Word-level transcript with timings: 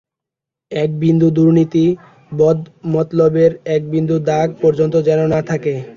একবিন্দু 0.71 1.27
দুর্নীতি, 1.29 1.85
বদ 2.31 2.59
মতলবের 2.85 3.51
একবিন্দু 3.67 4.15
দাগ 4.21 4.47
পর্যন্ত 4.61 4.95
যেন 5.07 5.19
না 5.27 5.39
থাকে। 5.41 5.73